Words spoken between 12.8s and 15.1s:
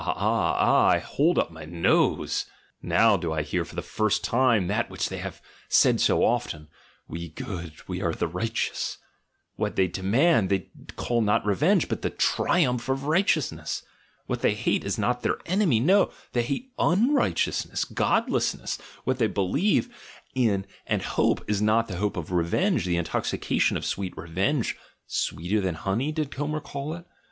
of righteousness'; what they hate is